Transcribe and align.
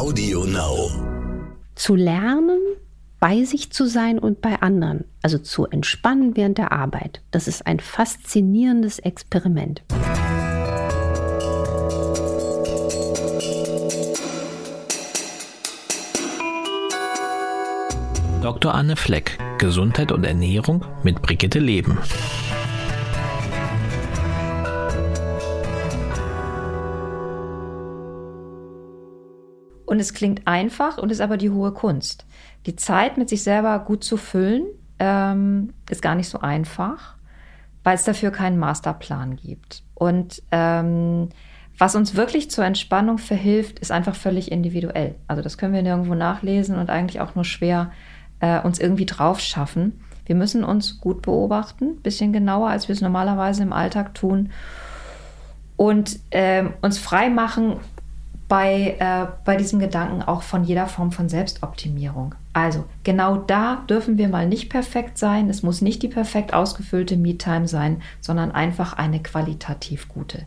Audio 0.00 0.46
Now. 0.46 0.90
Zu 1.74 1.94
lernen, 1.94 2.58
bei 3.18 3.44
sich 3.44 3.70
zu 3.70 3.84
sein 3.84 4.18
und 4.18 4.40
bei 4.40 4.62
anderen, 4.62 5.04
also 5.20 5.36
zu 5.36 5.66
entspannen 5.66 6.38
während 6.38 6.56
der 6.56 6.72
Arbeit, 6.72 7.20
das 7.32 7.46
ist 7.46 7.66
ein 7.66 7.80
faszinierendes 7.80 8.98
Experiment. 8.98 9.82
Dr. 18.40 18.74
Anne 18.74 18.96
Fleck, 18.96 19.36
Gesundheit 19.58 20.12
und 20.12 20.24
Ernährung 20.24 20.82
mit 21.02 21.20
Brigitte 21.20 21.58
Leben. 21.58 21.98
Und 30.00 30.04
es 30.04 30.14
klingt 30.14 30.46
einfach 30.46 30.96
und 30.96 31.12
ist 31.12 31.20
aber 31.20 31.36
die 31.36 31.50
hohe 31.50 31.72
Kunst. 31.72 32.24
Die 32.64 32.74
Zeit 32.74 33.18
mit 33.18 33.28
sich 33.28 33.42
selber 33.42 33.78
gut 33.80 34.02
zu 34.02 34.16
füllen, 34.16 34.64
ähm, 34.98 35.74
ist 35.90 36.00
gar 36.00 36.14
nicht 36.14 36.30
so 36.30 36.40
einfach, 36.40 37.16
weil 37.84 37.96
es 37.96 38.04
dafür 38.04 38.30
keinen 38.30 38.58
Masterplan 38.58 39.36
gibt. 39.36 39.82
Und 39.92 40.42
ähm, 40.52 41.28
was 41.76 41.96
uns 41.96 42.14
wirklich 42.14 42.50
zur 42.50 42.64
Entspannung 42.64 43.18
verhilft, 43.18 43.78
ist 43.78 43.92
einfach 43.92 44.14
völlig 44.14 44.50
individuell. 44.50 45.16
Also 45.26 45.42
das 45.42 45.58
können 45.58 45.74
wir 45.74 45.82
nirgendwo 45.82 46.14
nachlesen 46.14 46.78
und 46.78 46.88
eigentlich 46.88 47.20
auch 47.20 47.34
nur 47.34 47.44
schwer 47.44 47.92
äh, 48.40 48.58
uns 48.62 48.78
irgendwie 48.78 49.04
drauf 49.04 49.38
schaffen. 49.38 50.00
Wir 50.24 50.34
müssen 50.34 50.64
uns 50.64 50.98
gut 50.98 51.20
beobachten, 51.20 51.96
bisschen 51.96 52.32
genauer, 52.32 52.70
als 52.70 52.88
wir 52.88 52.94
es 52.94 53.02
normalerweise 53.02 53.62
im 53.64 53.74
Alltag 53.74 54.14
tun. 54.14 54.48
Und 55.76 56.20
ähm, 56.30 56.72
uns 56.80 56.98
frei 56.98 57.28
machen 57.28 57.80
bei, 58.50 58.96
äh, 58.98 59.28
bei 59.44 59.54
diesem 59.54 59.78
Gedanken 59.78 60.22
auch 60.22 60.42
von 60.42 60.64
jeder 60.64 60.88
Form 60.88 61.12
von 61.12 61.28
Selbstoptimierung. 61.28 62.34
Also 62.52 62.84
genau 63.04 63.36
da 63.36 63.84
dürfen 63.88 64.18
wir 64.18 64.28
mal 64.28 64.48
nicht 64.48 64.68
perfekt 64.68 65.18
sein. 65.18 65.48
Es 65.48 65.62
muss 65.62 65.82
nicht 65.82 66.02
die 66.02 66.08
perfekt 66.08 66.52
ausgefüllte 66.52 67.16
Me-Time 67.16 67.68
sein, 67.68 68.02
sondern 68.20 68.50
einfach 68.50 68.94
eine 68.94 69.22
qualitativ 69.22 70.08
gute. 70.08 70.46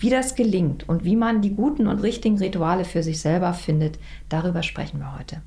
Wie 0.00 0.10
das 0.10 0.34
gelingt 0.34 0.88
und 0.88 1.04
wie 1.04 1.14
man 1.14 1.42
die 1.42 1.54
guten 1.54 1.86
und 1.86 2.00
richtigen 2.00 2.38
Rituale 2.38 2.84
für 2.84 3.04
sich 3.04 3.20
selber 3.20 3.54
findet, 3.54 4.00
darüber 4.28 4.64
sprechen 4.64 4.98
wir 4.98 5.16
heute. 5.16 5.40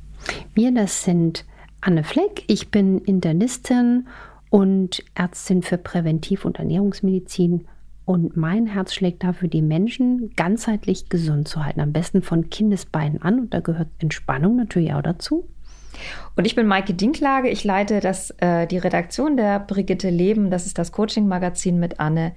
Wir, 0.54 0.74
das 0.74 1.04
sind 1.04 1.44
Anne 1.82 2.06
Fleck, 2.06 2.46
ich 2.48 2.72
bin 2.72 3.00
Internistin 3.00 4.08
und 4.50 5.04
Ärztin 5.14 5.62
für 5.62 5.78
Präventiv- 5.78 6.46
und 6.46 6.58
Ernährungsmedizin 6.58 7.68
und 8.08 8.36
mein 8.38 8.66
Herz 8.68 8.94
schlägt 8.94 9.26
dafür, 9.26 9.50
die 9.50 9.62
Menschen 9.62 10.32
ganzheitlich 10.38 11.10
gesund 11.10 11.50
zu 11.50 11.66
halten. 11.66 11.82
Am 11.82 11.92
besten 11.92 12.22
von 12.22 12.50
Kindesbeinen 12.50 13.22
an. 13.22 13.42
Und 13.42 13.54
da 13.54 13.60
gehört 13.60 13.90
Entspannung 14.00 14.56
natürlich 14.56 14.94
auch 14.94 15.02
dazu. 15.02 15.50
Und 16.38 16.46
ich 16.46 16.56
bin 16.56 16.68
Maike 16.68 16.94
Dinklage. 16.94 17.50
Ich 17.50 17.66
leite 17.66 18.00
das, 18.00 18.30
äh, 18.38 18.66
die 18.66 18.78
Redaktion 18.78 19.36
der 19.36 19.60
Brigitte 19.60 20.10
Leben. 20.10 20.50
Das 20.50 20.66
ist 20.66 20.78
das 20.78 20.94
Coaching-Magazin 20.94 21.82
mit 21.82 22.00
Anne. 22.00 22.32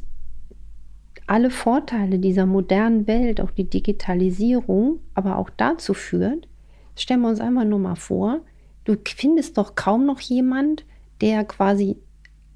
alle 1.26 1.50
Vorteile 1.50 2.18
dieser 2.18 2.46
modernen 2.46 3.06
Welt, 3.06 3.40
auch 3.40 3.50
die 3.50 3.68
Digitalisierung, 3.68 5.00
aber 5.14 5.36
auch 5.36 5.50
dazu 5.50 5.92
führt, 5.92 6.48
stellen 6.96 7.20
wir 7.20 7.28
uns 7.28 7.40
einmal 7.40 7.66
nur 7.66 7.78
mal 7.78 7.96
vor, 7.96 8.40
du 8.84 8.96
findest 9.04 9.58
doch 9.58 9.74
kaum 9.74 10.06
noch 10.06 10.20
jemand, 10.20 10.84
der 11.20 11.44
quasi 11.44 11.96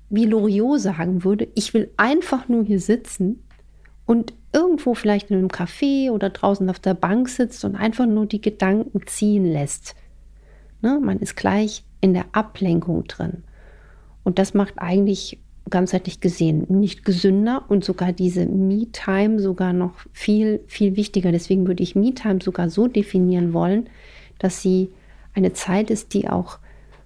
wie 0.08 0.26
Loriot 0.26 0.80
sagen 0.80 1.24
würde, 1.24 1.48
ich 1.54 1.72
will 1.72 1.90
einfach 1.96 2.48
nur 2.48 2.64
hier 2.64 2.80
sitzen 2.80 3.42
und 4.04 4.34
irgendwo 4.52 4.94
vielleicht 4.94 5.30
in 5.30 5.38
einem 5.38 5.48
Café 5.48 6.10
oder 6.10 6.30
draußen 6.30 6.68
auf 6.68 6.78
der 6.78 6.94
Bank 6.94 7.28
sitzt 7.30 7.64
und 7.64 7.76
einfach 7.76 8.06
nur 8.06 8.26
die 8.26 8.40
Gedanken 8.40 9.06
ziehen 9.06 9.46
lässt. 9.46 9.94
Ne, 10.82 11.00
man 11.02 11.18
ist 11.18 11.36
gleich 11.36 11.84
in 12.02 12.12
der 12.12 12.26
Ablenkung 12.32 13.04
drin. 13.04 13.44
Und 14.24 14.38
das 14.38 14.52
macht 14.52 14.74
eigentlich 14.76 15.38
ganzheitlich 15.70 16.20
gesehen 16.20 16.66
nicht 16.68 17.04
gesünder 17.04 17.64
und 17.68 17.84
sogar 17.84 18.12
diese 18.12 18.44
Me-Time 18.44 19.40
sogar 19.40 19.72
noch 19.72 19.94
viel, 20.12 20.60
viel 20.66 20.96
wichtiger. 20.96 21.32
Deswegen 21.32 21.66
würde 21.66 21.82
ich 21.82 21.96
Me-Time 21.96 22.40
sogar 22.42 22.68
so 22.68 22.88
definieren 22.88 23.54
wollen, 23.54 23.88
dass 24.38 24.60
sie 24.60 24.90
eine 25.34 25.54
Zeit 25.54 25.90
ist, 25.90 26.12
die 26.12 26.28
auch 26.28 26.58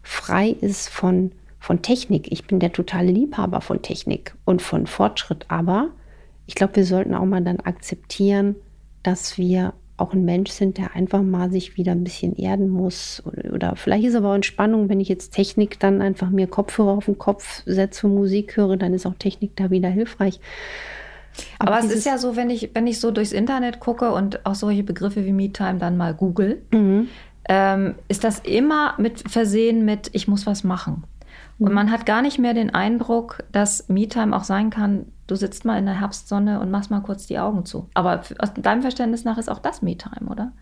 frei 0.02 0.50
ist 0.60 0.88
von, 0.88 1.32
von 1.60 1.82
Technik. 1.82 2.32
Ich 2.32 2.46
bin 2.46 2.58
der 2.58 2.72
totale 2.72 3.12
Liebhaber 3.12 3.60
von 3.60 3.82
Technik 3.82 4.34
und 4.44 4.62
von 4.62 4.86
Fortschritt, 4.86 5.44
aber 5.48 5.90
ich 6.46 6.54
glaube, 6.54 6.76
wir 6.76 6.84
sollten 6.84 7.14
auch 7.14 7.24
mal 7.24 7.42
dann 7.42 7.60
akzeptieren, 7.60 8.56
dass 9.02 9.38
wir 9.38 9.74
auch 9.96 10.12
ein 10.12 10.24
Mensch 10.24 10.50
sind, 10.50 10.78
der 10.78 10.94
einfach 10.94 11.22
mal 11.22 11.50
sich 11.50 11.76
wieder 11.76 11.92
ein 11.92 12.04
bisschen 12.04 12.36
erden 12.36 12.68
muss. 12.68 13.22
Oder 13.52 13.76
vielleicht 13.76 14.04
ist 14.04 14.14
aber 14.14 14.30
auch 14.30 14.34
Entspannung, 14.34 14.88
wenn 14.88 15.00
ich 15.00 15.08
jetzt 15.08 15.32
Technik 15.32 15.80
dann 15.80 16.02
einfach 16.02 16.30
mir 16.30 16.46
Kopfhörer 16.46 16.92
auf 16.92 17.06
den 17.06 17.18
Kopf 17.18 17.62
setze, 17.64 18.06
Musik 18.06 18.56
höre, 18.56 18.76
dann 18.76 18.92
ist 18.92 19.06
auch 19.06 19.14
Technik 19.18 19.56
da 19.56 19.70
wieder 19.70 19.88
hilfreich. 19.88 20.40
Aber, 21.58 21.76
aber 21.76 21.86
es 21.86 21.92
ist 21.92 22.06
ja 22.06 22.18
so, 22.18 22.36
wenn 22.36 22.50
ich, 22.50 22.70
wenn 22.74 22.86
ich 22.86 23.00
so 23.00 23.10
durchs 23.10 23.32
Internet 23.32 23.80
gucke 23.80 24.12
und 24.12 24.44
auch 24.46 24.54
solche 24.54 24.82
Begriffe 24.82 25.24
wie 25.24 25.32
MeTime 25.32 25.78
dann 25.78 25.96
mal 25.96 26.14
google, 26.14 26.62
mhm. 26.72 27.08
ähm, 27.48 27.94
ist 28.08 28.24
das 28.24 28.40
immer 28.40 28.94
mit 28.98 29.30
versehen 29.30 29.84
mit, 29.84 30.10
ich 30.12 30.28
muss 30.28 30.46
was 30.46 30.64
machen. 30.64 31.04
Und 31.58 31.68
mhm. 31.68 31.74
man 31.74 31.90
hat 31.90 32.06
gar 32.06 32.22
nicht 32.22 32.38
mehr 32.38 32.54
den 32.54 32.74
Eindruck, 32.74 33.44
dass 33.52 33.88
MeTime 33.88 34.36
auch 34.36 34.44
sein 34.44 34.70
kann, 34.70 35.06
du 35.26 35.36
sitzt 35.36 35.64
mal 35.64 35.78
in 35.78 35.86
der 35.86 36.00
Herbstsonne 36.00 36.60
und 36.60 36.70
machst 36.70 36.90
mal 36.90 37.00
kurz 37.00 37.26
die 37.26 37.38
Augen 37.38 37.64
zu. 37.64 37.88
Aber 37.94 38.22
aus 38.38 38.54
deinem 38.54 38.82
Verständnis 38.82 39.24
nach 39.24 39.38
ist 39.38 39.50
auch 39.50 39.58
das 39.58 39.82
MeTime, 39.82 40.30
oder? 40.30 40.52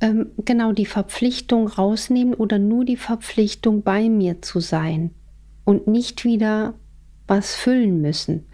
Ähm, 0.00 0.30
genau, 0.44 0.72
die 0.72 0.86
Verpflichtung 0.86 1.68
rausnehmen 1.68 2.34
oder 2.34 2.58
nur 2.58 2.84
die 2.84 2.96
Verpflichtung 2.96 3.82
bei 3.82 4.08
mir 4.08 4.40
zu 4.40 4.60
sein 4.60 5.10
und 5.64 5.86
nicht 5.86 6.24
wieder 6.24 6.74
was 7.26 7.54
füllen 7.54 8.00
müssen. 8.00 8.46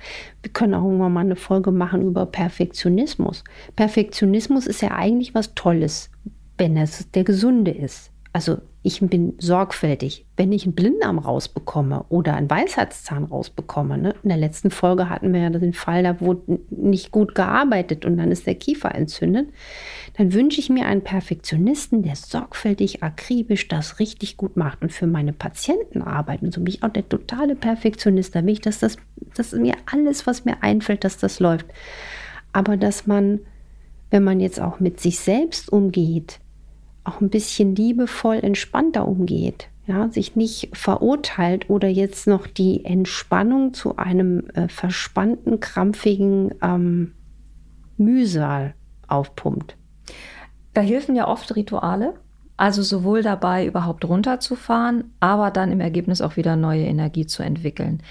Wir 0.43 0.53
können 0.53 0.75
auch 0.75 0.85
irgendwann 0.85 1.13
mal 1.13 1.21
eine 1.21 1.37
Folge 1.37 1.71
machen 1.73 2.03
über 2.03 2.27
Perfektionismus. 2.27 3.43
Perfektionismus 3.75 4.67
ist 4.67 4.83
ja 4.83 4.91
eigentlich 4.91 5.35
was 5.35 5.55
Tolles, 5.55 6.11
wenn 6.59 6.77
es 6.77 7.11
der 7.13 7.25
Gesunde 7.25 7.71
ist. 7.71 8.11
Also 8.35 8.59
ich 8.87 9.01
bin 9.01 9.35
sorgfältig. 9.39 10.27
Wenn 10.37 10.53
ich 10.53 10.63
einen 10.63 10.77
Blindarm 10.77 11.19
rausbekomme 11.19 12.05
oder 12.09 12.35
einen 12.35 12.49
Weisheitszahn 12.49 13.25
rausbekomme, 13.25 13.99
ne? 13.99 14.15
in 14.23 14.29
der 14.29 14.39
letzten 14.39 14.71
Folge 14.71 15.11
hatten 15.11 15.33
wir 15.33 15.41
ja 15.41 15.51
den 15.51 15.73
Fall, 15.73 16.05
da 16.05 16.21
wurde 16.21 16.61
nicht 16.71 17.11
gut 17.11 17.35
gearbeitet 17.35 18.05
und 18.05 18.17
dann 18.17 18.31
ist 18.31 18.47
der 18.47 18.55
Kiefer 18.55 18.95
entzündet, 18.95 19.49
dann 20.17 20.33
wünsche 20.33 20.61
ich 20.61 20.71
mir 20.71 20.87
einen 20.87 21.03
Perfektionisten, 21.03 22.05
der 22.05 22.15
sorgfältig, 22.15 23.03
akribisch 23.03 23.67
das 23.67 23.99
richtig 23.99 24.37
gut 24.37 24.57
macht 24.57 24.83
und 24.83 24.93
für 24.93 25.09
meine 25.09 25.33
Patienten 25.33 26.01
arbeitet. 26.01 26.45
Und 26.45 26.55
so 26.55 26.61
bin 26.61 26.73
ich 26.73 26.85
auch 26.85 26.93
der 26.93 27.09
totale 27.09 27.57
Perfektionist. 27.57 28.37
Da 28.37 28.45
will 28.45 28.53
ich, 28.53 28.61
dass 28.61 28.79
das, 28.79 28.99
dass 29.35 29.51
mir 29.51 29.75
alles, 29.91 30.29
was 30.29 30.45
mir 30.45 30.63
einfällt, 30.63 31.03
dass 31.03 31.19
das 31.19 31.41
läuft. 31.41 31.67
Aber 32.53 32.77
dass 32.77 33.09
man, 33.09 33.41
wenn 34.11 34.23
man 34.23 34.39
jetzt 34.39 34.61
auch 34.61 34.79
mit 34.79 35.01
sich 35.01 35.19
selbst 35.19 35.73
umgeht, 35.73 36.39
auch 37.07 37.21
ein 37.21 37.31
bisschen 37.31 37.75
liebevoll, 37.75 38.37
entspannter 38.37 39.07
umgeht. 39.07 39.69
Ja, 39.87 40.09
sich 40.11 40.35
nicht 40.35 40.71
verurteilt 40.77 41.71
oder 41.71 41.87
jetzt 41.87 42.27
noch 42.27 42.49
die 42.49 42.85
Entspannung 42.85 43.73
zu 43.73 43.97
einem 43.97 44.49
äh, 44.51 44.69
verspannten, 44.69 45.61
krampfigen 45.61 46.55
ähm, 46.61 47.13
Mühsal 47.97 48.75
aufpumpt. 49.07 49.77
Da 50.75 50.81
helfen 50.81 51.15
ja 51.15 51.29
oft 51.29 51.55
Rituale, 51.55 52.15
also 52.57 52.83
sowohl 52.83 53.23
dabei, 53.23 53.67
überhaupt 53.67 54.05
runterzufahren, 54.05 55.13
aber 55.21 55.51
dann 55.51 55.71
im 55.71 55.81
Ergebnis 55.81 56.21
auch 56.21 56.37
wieder 56.37 56.57
neue 56.57 56.85
Energie 56.85 57.27
zu 57.27 57.43
entwickeln. 57.43 58.03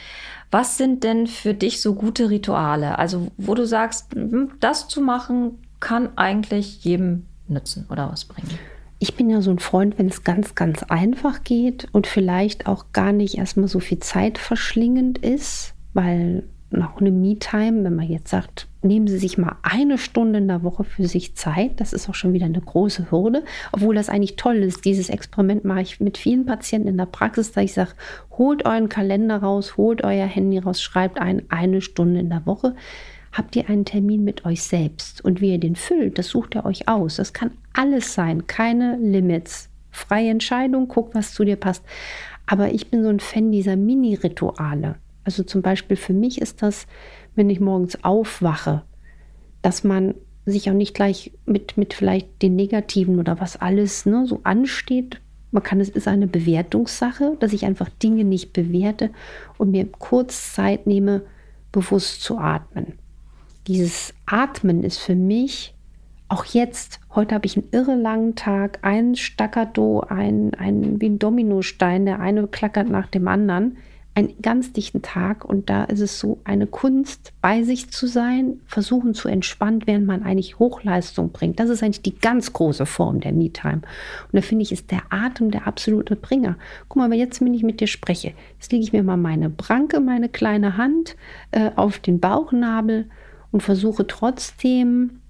Was 0.51 0.77
sind 0.77 1.03
denn 1.03 1.27
für 1.27 1.53
dich 1.53 1.81
so 1.81 1.95
gute 1.95 2.29
Rituale? 2.29 2.97
Also, 2.97 3.31
wo 3.37 3.55
du 3.55 3.65
sagst, 3.65 4.13
hm, 4.13 4.51
das 4.59 4.87
zu 4.87 5.01
machen, 5.01 5.59
kann 5.79 6.09
eigentlich 6.15 6.83
jedem 6.83 7.25
nützen 7.47 7.85
oder 7.89 8.11
was 8.11 8.25
bringen? 8.25 8.57
Ich 8.99 9.15
bin 9.15 9.29
ja 9.29 9.41
so 9.41 9.51
ein 9.51 9.59
Freund, 9.59 9.97
wenn 9.99 10.07
es 10.07 10.23
ganz, 10.23 10.55
ganz 10.55 10.83
einfach 10.83 11.43
geht 11.43 11.87
und 11.91 12.07
vielleicht 12.07 12.67
auch 12.67 12.93
gar 12.93 13.11
nicht 13.11 13.37
erstmal 13.37 13.67
so 13.67 13.79
viel 13.79 13.99
Zeit 13.99 14.37
verschlingend 14.37 15.17
ist, 15.17 15.73
weil 15.93 16.43
nach 16.71 16.97
einem 16.97 17.21
Me-Time, 17.21 17.83
wenn 17.83 17.95
man 17.95 18.07
jetzt 18.07 18.29
sagt, 18.29 18.67
nehmen 18.81 19.07
Sie 19.07 19.17
sich 19.17 19.37
mal 19.37 19.55
eine 19.63 19.97
Stunde 19.97 20.39
in 20.39 20.47
der 20.47 20.63
Woche 20.63 20.83
für 20.83 21.07
sich 21.07 21.35
Zeit, 21.35 21.79
das 21.79 21.93
ist 21.93 22.09
auch 22.09 22.15
schon 22.15 22.33
wieder 22.33 22.45
eine 22.45 22.61
große 22.61 23.11
Hürde, 23.11 23.43
obwohl 23.71 23.95
das 23.95 24.09
eigentlich 24.09 24.35
toll 24.35 24.57
ist. 24.57 24.85
Dieses 24.85 25.09
Experiment 25.09 25.65
mache 25.65 25.81
ich 25.81 25.99
mit 25.99 26.17
vielen 26.17 26.45
Patienten 26.45 26.87
in 26.87 26.97
der 26.97 27.05
Praxis, 27.05 27.51
da 27.51 27.61
ich 27.61 27.73
sage, 27.73 27.91
holt 28.37 28.65
euren 28.65 28.89
Kalender 28.89 29.37
raus, 29.37 29.77
holt 29.77 30.03
euer 30.03 30.25
Handy 30.25 30.57
raus, 30.57 30.81
schreibt 30.81 31.19
ein, 31.19 31.43
eine 31.49 31.81
Stunde 31.81 32.19
in 32.19 32.29
der 32.29 32.45
Woche 32.45 32.75
habt 33.35 33.55
ihr 33.57 33.69
einen 33.69 33.83
Termin 33.83 34.23
mit 34.23 34.45
euch 34.45 34.63
selbst. 34.63 35.23
Und 35.23 35.41
wie 35.41 35.51
ihr 35.51 35.59
den 35.59 35.75
füllt, 35.75 36.17
das 36.17 36.29
sucht 36.29 36.55
ihr 36.55 36.65
euch 36.65 36.87
aus. 36.87 37.17
Das 37.17 37.33
kann 37.33 37.51
alles 37.73 38.13
sein, 38.13 38.47
keine 38.47 38.97
Limits. 38.97 39.69
Freie 39.91 40.29
Entscheidung, 40.29 40.87
guck, 40.87 41.13
was 41.13 41.33
zu 41.33 41.43
dir 41.43 41.57
passt. 41.57 41.83
Aber 42.45 42.73
ich 42.73 42.89
bin 42.89 43.03
so 43.03 43.09
ein 43.09 43.19
Fan 43.19 43.51
dieser 43.51 43.75
Mini-Rituale. 43.75 44.95
Also 45.25 45.43
zum 45.43 45.61
Beispiel 45.61 45.97
für 45.97 46.13
mich 46.13 46.41
ist 46.41 46.61
das, 46.61 46.87
wenn 47.35 47.49
ich 47.49 47.59
morgens 47.59 48.01
aufwache, 48.03 48.83
dass 49.61 49.83
man 49.83 50.15
sich 50.45 50.69
auch 50.69 50.75
nicht 50.75 50.93
gleich 50.93 51.31
mit, 51.45 51.75
mit 51.75 51.93
vielleicht 51.93 52.41
den 52.41 52.55
Negativen 52.55 53.19
oder 53.19 53.41
was 53.41 53.57
alles 53.57 54.05
ne, 54.05 54.25
so 54.27 54.41
ansteht. 54.43 55.19
Man 55.51 55.63
kann, 55.63 55.81
es 55.81 55.89
ist 55.89 56.07
eine 56.07 56.27
Bewertungssache, 56.27 57.35
dass 57.39 57.51
ich 57.51 57.65
einfach 57.65 57.89
Dinge 57.89 58.23
nicht 58.23 58.53
bewerte 58.53 59.09
und 59.57 59.71
mir 59.71 59.87
kurz 59.87 60.53
Zeit 60.53 60.87
nehme, 60.87 61.23
bewusst 61.71 62.21
zu 62.21 62.37
atmen 62.37 62.93
dieses 63.67 64.13
Atmen 64.25 64.83
ist 64.83 64.99
für 64.99 65.15
mich 65.15 65.73
auch 66.27 66.45
jetzt, 66.45 66.99
heute 67.13 67.35
habe 67.35 67.45
ich 67.45 67.55
einen 67.55 67.67
irre 67.71 67.95
langen 67.95 68.35
Tag, 68.35 68.79
ein 68.81 69.15
Staccato, 69.15 70.01
ein, 70.01 70.53
ein 70.55 70.99
wie 70.99 71.09
ein 71.09 71.19
Dominostein, 71.19 72.05
der 72.05 72.19
eine 72.19 72.47
klackert 72.47 72.89
nach 72.89 73.07
dem 73.07 73.27
anderen, 73.27 73.77
einen 74.15 74.33
ganz 74.41 74.71
dichten 74.71 75.01
Tag 75.01 75.45
und 75.45 75.69
da 75.69 75.83
ist 75.83 75.99
es 75.99 76.19
so 76.19 76.39
eine 76.45 76.67
Kunst, 76.67 77.33
bei 77.41 77.63
sich 77.63 77.91
zu 77.91 78.07
sein, 78.07 78.61
versuchen 78.65 79.13
zu 79.13 79.27
entspannen, 79.27 79.83
während 79.85 80.07
man 80.07 80.23
eigentlich 80.23 80.57
Hochleistung 80.57 81.31
bringt. 81.31 81.59
Das 81.59 81.69
ist 81.69 81.83
eigentlich 81.83 82.01
die 82.01 82.17
ganz 82.17 82.53
große 82.53 82.85
Form 82.85 83.19
der 83.19 83.33
Me-Time. 83.33 83.81
Und 83.83 84.31
da 84.31 84.41
finde 84.41 84.63
ich, 84.63 84.71
ist 84.71 84.89
der 84.89 85.03
Atem 85.09 85.51
der 85.51 85.67
absolute 85.67 86.15
Bringer. 86.15 86.57
Guck 86.87 86.97
mal, 86.97 87.11
wenn 87.11 87.19
jetzt, 87.19 87.41
wenn 87.41 87.53
ich 87.53 87.63
mit 87.63 87.81
dir 87.81 87.87
spreche, 87.87 88.33
jetzt 88.53 88.71
lege 88.71 88.83
ich 88.85 88.93
mir 88.93 89.03
mal 89.03 89.17
meine 89.17 89.49
Branke, 89.49 89.99
meine 89.99 90.29
kleine 90.29 90.77
Hand 90.77 91.17
äh, 91.51 91.71
auf 91.75 91.99
den 91.99 92.21
Bauchnabel 92.21 93.09
und 93.55 93.61
versuche 93.61 94.05
trotzdem 94.05 95.21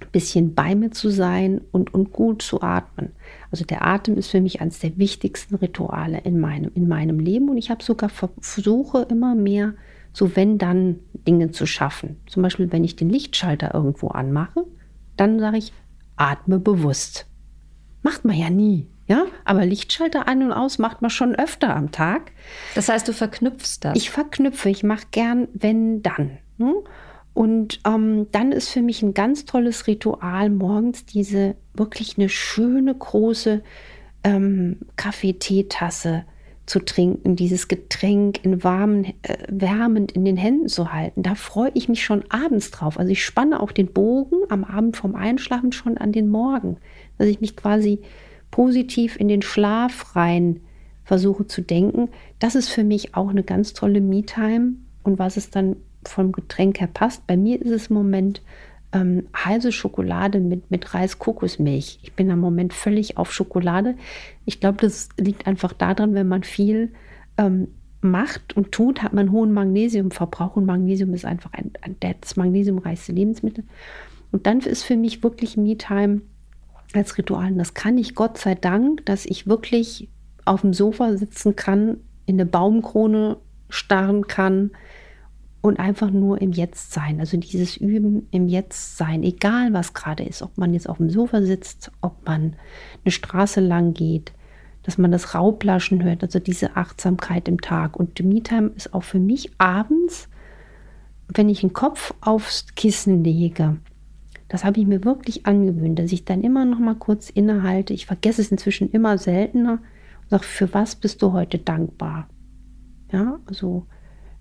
ein 0.00 0.10
bisschen 0.10 0.56
bei 0.56 0.74
mir 0.74 0.90
zu 0.90 1.08
sein 1.08 1.60
und, 1.70 1.94
und 1.94 2.12
gut 2.12 2.42
zu 2.42 2.62
atmen. 2.62 3.12
Also 3.52 3.64
der 3.64 3.86
Atem 3.86 4.16
ist 4.16 4.32
für 4.32 4.40
mich 4.40 4.60
eines 4.60 4.80
der 4.80 4.98
wichtigsten 4.98 5.54
Rituale 5.54 6.18
in 6.18 6.40
meinem, 6.40 6.72
in 6.74 6.88
meinem 6.88 7.20
Leben 7.20 7.48
und 7.48 7.58
ich 7.58 7.70
habe 7.70 7.84
sogar 7.84 8.10
versuche 8.10 9.02
immer 9.08 9.36
mehr 9.36 9.74
so 10.12 10.34
wenn 10.34 10.58
dann 10.58 10.98
Dinge 11.28 11.52
zu 11.52 11.64
schaffen. 11.64 12.16
Zum 12.26 12.42
Beispiel, 12.42 12.72
wenn 12.72 12.82
ich 12.82 12.96
den 12.96 13.08
Lichtschalter 13.08 13.72
irgendwo 13.72 14.08
anmache, 14.08 14.66
dann 15.16 15.38
sage 15.38 15.58
ich, 15.58 15.72
atme 16.16 16.58
bewusst. 16.58 17.26
Macht 18.02 18.24
man 18.24 18.36
ja 18.36 18.50
nie. 18.50 18.88
Ja, 19.06 19.26
aber 19.44 19.64
Lichtschalter 19.64 20.26
an 20.26 20.42
und 20.42 20.52
aus 20.52 20.78
macht 20.78 21.02
man 21.02 21.10
schon 21.10 21.36
öfter 21.36 21.76
am 21.76 21.92
Tag. 21.92 22.32
Das 22.74 22.88
heißt, 22.88 23.06
du 23.06 23.12
verknüpfst 23.12 23.78
das. 23.82 23.96
Ich 23.96 24.10
verknüpfe, 24.10 24.70
ich 24.70 24.82
mache 24.82 25.06
gern 25.12 25.46
wenn 25.52 26.02
dann. 26.02 26.38
Ne? 26.58 26.74
Und 27.40 27.80
ähm, 27.86 28.26
dann 28.32 28.52
ist 28.52 28.68
für 28.68 28.82
mich 28.82 29.02
ein 29.02 29.14
ganz 29.14 29.46
tolles 29.46 29.86
Ritual 29.86 30.50
morgens 30.50 31.06
diese 31.06 31.54
wirklich 31.72 32.18
eine 32.18 32.28
schöne 32.28 32.94
große 32.94 33.62
ähm, 34.24 34.80
Kaffee-Teetasse 34.96 36.26
zu 36.66 36.80
trinken, 36.80 37.36
dieses 37.36 37.66
Getränk 37.66 38.44
in 38.44 38.62
warmen, 38.62 39.06
äh, 39.22 39.38
wärmend 39.48 40.12
in 40.12 40.26
den 40.26 40.36
Händen 40.36 40.68
zu 40.68 40.92
halten. 40.92 41.22
Da 41.22 41.34
freue 41.34 41.70
ich 41.72 41.88
mich 41.88 42.04
schon 42.04 42.24
abends 42.28 42.72
drauf. 42.72 42.98
Also 42.98 43.10
ich 43.10 43.24
spanne 43.24 43.60
auch 43.60 43.72
den 43.72 43.90
Bogen 43.90 44.42
am 44.50 44.62
Abend 44.62 44.98
vom 44.98 45.14
Einschlafen 45.14 45.72
schon 45.72 45.96
an 45.96 46.12
den 46.12 46.28
Morgen, 46.28 46.76
dass 47.16 47.26
ich 47.26 47.40
mich 47.40 47.56
quasi 47.56 48.00
positiv 48.50 49.18
in 49.18 49.28
den 49.28 49.40
Schlaf 49.40 50.14
rein 50.14 50.60
versuche 51.04 51.46
zu 51.46 51.62
denken. 51.62 52.10
Das 52.38 52.54
ist 52.54 52.68
für 52.68 52.84
mich 52.84 53.14
auch 53.14 53.30
eine 53.30 53.44
ganz 53.44 53.72
tolle 53.72 54.02
Me-Time. 54.02 54.74
Und 55.04 55.18
was 55.18 55.38
es 55.38 55.48
dann 55.48 55.76
vom 56.06 56.32
Getränk 56.32 56.80
her 56.80 56.88
passt. 56.92 57.26
Bei 57.26 57.36
mir 57.36 57.60
ist 57.60 57.70
es 57.70 57.86
im 57.88 57.94
Moment 57.94 58.42
ähm, 58.92 59.28
heiße 59.36 59.72
Schokolade 59.72 60.40
mit, 60.40 60.70
mit 60.70 60.94
Reis-Kokosmilch. 60.94 62.00
Ich 62.02 62.12
bin 62.14 62.30
im 62.30 62.40
Moment 62.40 62.72
völlig 62.72 63.16
auf 63.16 63.32
Schokolade. 63.32 63.94
Ich 64.44 64.60
glaube, 64.60 64.78
das 64.80 65.10
liegt 65.18 65.46
einfach 65.46 65.72
daran, 65.72 66.14
wenn 66.14 66.28
man 66.28 66.42
viel 66.42 66.92
ähm, 67.38 67.68
macht 68.00 68.56
und 68.56 68.72
tut, 68.72 69.02
hat 69.02 69.12
man 69.12 69.30
hohen 69.30 69.52
Magnesiumverbrauch 69.52 70.56
und 70.56 70.64
Magnesium 70.64 71.12
ist 71.14 71.24
einfach 71.24 71.52
ein, 71.52 71.72
ein 71.82 71.96
das 72.20 72.36
magnesiumreichste 72.36 73.12
Lebensmittel. 73.12 73.64
Und 74.32 74.46
dann 74.46 74.60
ist 74.60 74.84
für 74.84 74.96
mich 74.96 75.22
wirklich 75.22 75.56
Me-Time 75.56 76.22
als 76.94 77.18
Ritual. 77.18 77.52
Und 77.52 77.58
das 77.58 77.74
kann 77.74 77.98
ich 77.98 78.14
Gott 78.14 78.38
sei 78.38 78.54
Dank, 78.54 79.04
dass 79.06 79.26
ich 79.26 79.46
wirklich 79.46 80.08
auf 80.44 80.62
dem 80.62 80.72
Sofa 80.72 81.16
sitzen 81.16 81.56
kann, 81.56 81.98
in 82.26 82.36
eine 82.40 82.46
Baumkrone 82.46 83.36
starren 83.68 84.26
kann, 84.26 84.70
und 85.62 85.78
einfach 85.78 86.10
nur 86.10 86.40
im 86.40 86.52
Jetzt 86.52 86.92
sein. 86.92 87.20
Also 87.20 87.36
dieses 87.36 87.76
Üben 87.76 88.26
im 88.30 88.48
Jetzt 88.48 88.96
sein, 88.96 89.22
egal 89.22 89.72
was 89.72 89.92
gerade 89.92 90.24
ist, 90.24 90.42
ob 90.42 90.56
man 90.56 90.72
jetzt 90.72 90.88
auf 90.88 90.96
dem 90.96 91.10
Sofa 91.10 91.42
sitzt, 91.42 91.92
ob 92.00 92.26
man 92.26 92.56
eine 93.04 93.12
Straße 93.12 93.60
lang 93.60 93.92
geht, 93.92 94.32
dass 94.82 94.96
man 94.96 95.12
das 95.12 95.34
Raublaschen 95.34 96.02
hört, 96.02 96.22
also 96.22 96.38
diese 96.38 96.76
Achtsamkeit 96.76 97.48
im 97.48 97.60
Tag. 97.60 97.96
Und 97.96 98.18
Me-Time 98.20 98.72
ist 98.74 98.94
auch 98.94 99.04
für 99.04 99.18
mich 99.18 99.50
abends, 99.58 100.28
wenn 101.28 101.48
ich 101.48 101.60
den 101.60 101.74
Kopf 101.74 102.14
aufs 102.22 102.74
Kissen 102.74 103.22
lege. 103.22 103.76
Das 104.48 104.64
habe 104.64 104.80
ich 104.80 104.86
mir 104.86 105.04
wirklich 105.04 105.46
angewöhnt, 105.46 105.98
dass 105.98 106.10
ich 106.10 106.24
dann 106.24 106.42
immer 106.42 106.64
noch 106.64 106.78
mal 106.78 106.96
kurz 106.96 107.30
innehalte. 107.30 107.92
Ich 107.92 108.06
vergesse 108.06 108.40
es 108.40 108.50
inzwischen 108.50 108.90
immer 108.90 109.18
seltener 109.18 109.74
und 110.22 110.30
sage, 110.30 110.44
für 110.44 110.72
was 110.74 110.96
bist 110.96 111.22
du 111.22 111.32
heute 111.32 111.58
dankbar? 111.58 112.28
Ja, 113.12 113.38
also 113.46 113.86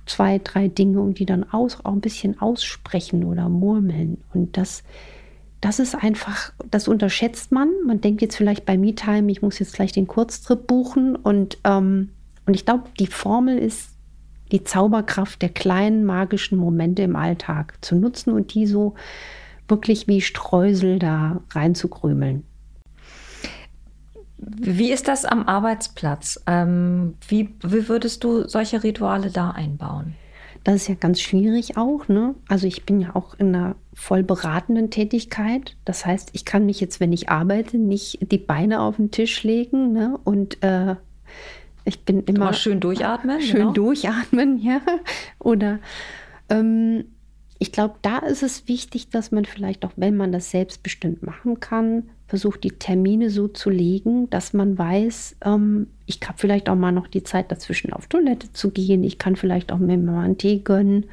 zwei, 0.09 0.39
drei 0.39 0.67
Dinge 0.67 1.01
und 1.01 1.19
die 1.19 1.25
dann 1.25 1.49
aus, 1.51 1.77
auch 1.83 1.93
ein 1.93 2.01
bisschen 2.01 2.41
aussprechen 2.41 3.23
oder 3.23 3.47
murmeln. 3.47 4.17
Und 4.33 4.57
das, 4.57 4.83
das 5.61 5.79
ist 5.79 5.95
einfach, 5.95 6.51
das 6.69 6.87
unterschätzt 6.87 7.51
man. 7.51 7.69
Man 7.85 8.01
denkt 8.01 8.21
jetzt 8.21 8.35
vielleicht 8.35 8.65
bei 8.65 8.77
MeTime, 8.77 9.31
ich 9.31 9.41
muss 9.41 9.59
jetzt 9.59 9.73
gleich 9.73 9.91
den 9.91 10.07
Kurztrip 10.07 10.65
buchen. 10.65 11.15
Und, 11.15 11.59
ähm, 11.63 12.09
und 12.45 12.55
ich 12.55 12.65
glaube, 12.65 12.85
die 12.99 13.07
Formel 13.07 13.57
ist, 13.57 13.91
die 14.51 14.63
Zauberkraft 14.63 15.43
der 15.43 15.49
kleinen 15.49 16.05
magischen 16.05 16.57
Momente 16.57 17.03
im 17.03 17.15
Alltag 17.15 17.77
zu 17.81 17.95
nutzen 17.95 18.33
und 18.33 18.55
die 18.55 18.65
so 18.65 18.95
wirklich 19.67 20.07
wie 20.07 20.21
Streusel 20.21 20.97
da 20.97 21.41
reinzukrümeln. 21.51 22.43
Wie 24.41 24.91
ist 24.91 25.07
das 25.07 25.25
am 25.25 25.47
Arbeitsplatz? 25.47 26.41
Ähm, 26.47 27.15
wie, 27.27 27.55
wie 27.61 27.89
würdest 27.89 28.23
du 28.23 28.47
solche 28.47 28.83
Rituale 28.83 29.29
da 29.31 29.51
einbauen? 29.51 30.15
Das 30.63 30.75
ist 30.75 30.87
ja 30.87 30.95
ganz 30.95 31.21
schwierig 31.21 31.77
auch. 31.77 32.07
Ne? 32.07 32.35
Also 32.47 32.67
ich 32.67 32.85
bin 32.85 33.01
ja 33.01 33.15
auch 33.15 33.33
in 33.37 33.55
einer 33.55 33.75
voll 33.93 34.23
beratenden 34.23 34.89
Tätigkeit. 34.89 35.75
Das 35.85 36.05
heißt, 36.05 36.29
ich 36.33 36.45
kann 36.45 36.65
mich 36.65 36.79
jetzt, 36.79 36.99
wenn 36.99 37.13
ich 37.13 37.29
arbeite, 37.29 37.77
nicht 37.77 38.31
die 38.31 38.37
Beine 38.37 38.81
auf 38.81 38.97
den 38.97 39.11
Tisch 39.11 39.43
legen 39.43 39.93
ne? 39.93 40.17
und 40.23 40.61
äh, 40.63 40.95
ich 41.85 42.05
bin 42.05 42.23
immer 42.23 42.53
schön 42.53 42.79
durchatmen. 42.79 43.41
Schön 43.41 43.59
genau. 43.59 43.71
durchatmen, 43.71 44.59
ja. 44.59 44.81
Oder 45.39 45.79
ähm, 46.49 47.05
ich 47.61 47.73
glaube, 47.73 47.95
da 48.01 48.19
ist 48.19 48.41
es 48.41 48.69
wichtig, 48.69 49.09
dass 49.09 49.31
man 49.31 49.43
vielleicht 49.43 49.83
auch, 49.83 49.91
wenn 49.97 50.15
man 50.15 50.31
das 50.31 50.49
selbstbestimmt 50.49 51.23
machen 51.23 51.59
kann, 51.59 52.09
versucht, 52.25 52.63
die 52.63 52.71
Termine 52.71 53.29
so 53.29 53.49
zu 53.49 53.69
legen, 53.69 54.29
dass 54.29 54.53
man 54.53 54.77
weiß, 54.77 55.35
ähm, 55.43 55.87
ich 56.05 56.19
habe 56.23 56.37
vielleicht 56.37 56.69
auch 56.69 56.75
mal 56.75 56.93
noch 56.93 57.07
die 57.07 57.23
Zeit 57.23 57.51
dazwischen 57.51 57.91
auf 57.91 58.07
Toilette 58.07 58.53
zu 58.53 58.71
gehen, 58.71 59.03
ich 59.03 59.17
kann 59.17 59.35
vielleicht 59.35 59.73
auch 59.73 59.77
mir 59.77 59.97
mal 59.97 60.23
einen 60.23 60.37
Tee 60.37 60.59
gönnen. 60.59 61.05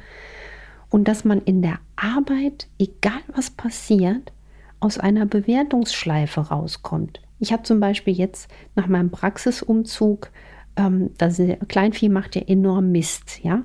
Und 0.89 1.09
dass 1.09 1.25
man 1.25 1.41
in 1.41 1.61
der 1.61 1.79
Arbeit, 1.97 2.67
egal 2.79 3.19
was 3.35 3.49
passiert, 3.49 4.31
aus 4.79 4.97
einer 4.97 5.25
Bewertungsschleife 5.25 6.39
rauskommt. 6.39 7.19
Ich 7.39 7.51
habe 7.51 7.63
zum 7.63 7.81
Beispiel 7.81 8.13
jetzt 8.13 8.49
nach 8.75 8.87
meinem 8.87 9.09
Praxisumzug, 9.09 10.29
ähm, 10.77 11.09
das 11.17 11.41
Kleinvieh 11.67 12.07
macht 12.07 12.37
ja 12.37 12.43
enorm 12.43 12.93
Mist, 12.93 13.43
ja 13.43 13.63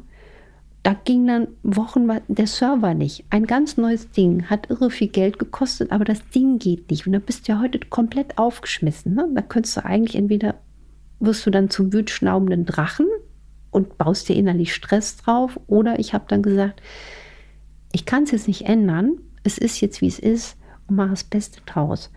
da 0.82 0.94
ging 0.94 1.26
dann 1.26 1.48
Wochen 1.62 2.08
der 2.26 2.46
Server 2.46 2.94
nicht. 2.94 3.24
Ein 3.30 3.46
ganz 3.46 3.76
neues 3.76 4.10
Ding, 4.10 4.50
hat 4.50 4.68
irre 4.68 4.90
viel 4.90 5.08
Geld 5.08 5.38
gekostet, 5.38 5.92
aber 5.92 6.04
das 6.04 6.28
Ding 6.30 6.58
geht 6.58 6.90
nicht. 6.90 7.06
Und 7.06 7.12
da 7.12 7.20
bist 7.20 7.46
du 7.46 7.52
ja 7.52 7.60
heute 7.60 7.78
komplett 7.78 8.36
aufgeschmissen. 8.36 9.14
Ne? 9.14 9.28
Da 9.32 9.42
könntest 9.42 9.76
du 9.76 9.84
eigentlich 9.84 10.16
entweder 10.16 10.56
wirst 11.20 11.46
du 11.46 11.50
dann 11.50 11.70
zum 11.70 11.92
wütschnaubenden 11.92 12.66
Drachen 12.66 13.06
und 13.70 13.96
baust 13.96 14.28
dir 14.28 14.34
innerlich 14.34 14.74
Stress 14.74 15.16
drauf. 15.18 15.60
Oder 15.68 16.00
ich 16.00 16.14
habe 16.14 16.24
dann 16.26 16.42
gesagt, 16.42 16.82
ich 17.92 18.04
kann 18.04 18.24
es 18.24 18.32
jetzt 18.32 18.48
nicht 18.48 18.66
ändern. 18.66 19.18
Es 19.44 19.58
ist 19.58 19.80
jetzt, 19.80 20.00
wie 20.00 20.08
es 20.08 20.18
ist 20.18 20.56
und 20.88 20.96
mache 20.96 21.10
das 21.10 21.22
Beste 21.22 21.60
draus. 21.64 22.10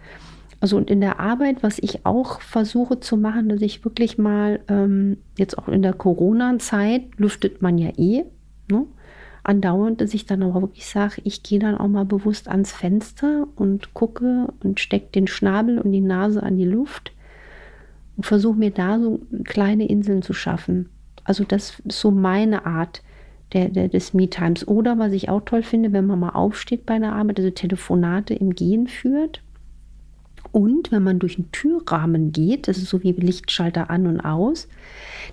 Also 0.60 0.78
und 0.78 0.90
in 0.90 1.02
der 1.02 1.20
Arbeit, 1.20 1.62
was 1.62 1.78
ich 1.78 2.06
auch 2.08 2.42
versuche 2.42 3.00
zu 3.00 3.18
machen, 3.18 3.50
dass 3.50 3.62
ich 3.62 3.86
wirklich 3.86 4.18
mal, 4.18 4.62
ähm, 4.68 5.18
jetzt 5.38 5.56
auch 5.60 5.68
in 5.68 5.84
der 5.84 5.94
Corona-Zeit, 5.94 7.04
lüftet 7.18 7.62
man 7.62 7.78
ja 7.78 7.92
eh, 7.98 8.26
Ne? 8.70 8.86
Andauernd, 9.44 10.02
dass 10.02 10.14
ich 10.14 10.26
dann 10.26 10.42
aber 10.42 10.62
wirklich 10.62 10.88
sage, 10.88 11.22
ich 11.24 11.44
gehe 11.44 11.60
dann 11.60 11.78
auch 11.78 11.88
mal 11.88 12.06
bewusst 12.06 12.48
ans 12.48 12.72
Fenster 12.72 13.48
und 13.56 13.94
gucke 13.94 14.48
und 14.64 14.80
stecke 14.80 15.12
den 15.14 15.28
Schnabel 15.28 15.80
und 15.80 15.92
die 15.92 16.02
Nase 16.02 16.42
an 16.42 16.58
die 16.58 16.66
Luft 16.66 17.12
und 18.18 18.26
versuche 18.26 18.58
mir 18.58 18.72
da 18.72 19.00
so 19.00 19.20
kleine 19.44 19.88
Inseln 19.88 20.24
zu 20.24 20.34
schaffen. 20.34 20.90
Also 21.24 21.44
das 21.44 21.80
ist 21.86 22.00
so 22.00 22.10
meine 22.10 22.66
Art 22.66 23.04
der, 23.54 23.70
der, 23.70 23.88
des 23.88 24.14
Me-Times. 24.14 24.68
Oder 24.68 24.98
was 24.98 25.14
ich 25.14 25.30
auch 25.30 25.42
toll 25.42 25.62
finde, 25.62 25.94
wenn 25.94 26.08
man 26.08 26.20
mal 26.20 26.30
aufsteht 26.30 26.86
bei 26.86 26.98
der 26.98 27.14
Arbeit, 27.14 27.40
also 27.40 27.52
Telefonate 27.52 28.34
im 28.34 28.56
Gehen 28.56 28.88
führt. 28.88 29.42
Und 30.52 30.92
wenn 30.92 31.04
man 31.04 31.20
durch 31.20 31.38
einen 31.38 31.52
Türrahmen 31.52 32.32
geht, 32.32 32.68
das 32.68 32.78
ist 32.78 32.90
so 32.90 33.04
wie 33.04 33.12
Lichtschalter 33.12 33.90
an 33.90 34.08
und 34.08 34.22
aus, 34.22 34.68